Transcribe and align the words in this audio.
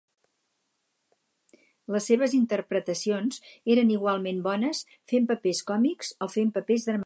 Les 1.95 2.07
seves 2.11 2.33
interpretacions 2.37 3.39
eren 3.75 3.93
igualment 3.97 4.41
bones 4.49 4.83
fent 5.13 5.29
papers 5.35 5.63
còmics 5.71 6.13
o 6.29 6.33
fent 6.39 6.55
papers 6.59 6.91
dramàtics. 6.91 6.99